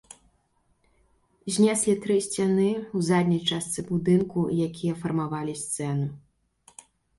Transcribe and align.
Знеслі 1.57 1.93
тры 2.05 2.15
сцяны 2.29 2.65
ў 2.77 2.97
задняй 3.11 3.43
частцы 3.51 3.79
будынку, 3.91 4.39
якія 4.71 4.99
фармавалі 5.05 5.57
сцэну. 5.63 6.07